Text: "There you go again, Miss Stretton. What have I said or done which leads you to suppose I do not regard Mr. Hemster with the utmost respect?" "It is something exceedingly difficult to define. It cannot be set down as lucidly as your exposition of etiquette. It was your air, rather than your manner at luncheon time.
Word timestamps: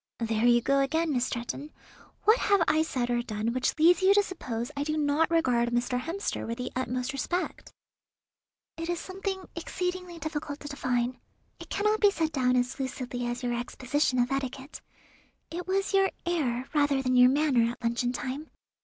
"There 0.17 0.45
you 0.47 0.61
go 0.63 0.79
again, 0.79 1.13
Miss 1.13 1.27
Stretton. 1.27 1.69
What 2.23 2.39
have 2.39 2.63
I 2.67 2.81
said 2.81 3.11
or 3.11 3.21
done 3.21 3.53
which 3.53 3.77
leads 3.77 4.01
you 4.01 4.15
to 4.15 4.23
suppose 4.23 4.71
I 4.75 4.83
do 4.83 4.97
not 4.97 5.29
regard 5.29 5.69
Mr. 5.69 5.99
Hemster 5.99 6.47
with 6.47 6.57
the 6.57 6.71
utmost 6.75 7.13
respect?" 7.13 7.71
"It 8.77 8.89
is 8.89 8.99
something 8.99 9.47
exceedingly 9.55 10.17
difficult 10.17 10.59
to 10.61 10.67
define. 10.67 11.19
It 11.59 11.69
cannot 11.69 11.99
be 12.01 12.09
set 12.09 12.31
down 12.31 12.55
as 12.55 12.79
lucidly 12.79 13.27
as 13.27 13.43
your 13.43 13.53
exposition 13.53 14.17
of 14.17 14.31
etiquette. 14.31 14.81
It 15.51 15.67
was 15.67 15.93
your 15.93 16.09
air, 16.25 16.67
rather 16.73 17.03
than 17.03 17.15
your 17.15 17.29
manner 17.29 17.71
at 17.73 17.83
luncheon 17.83 18.11
time. 18.11 18.49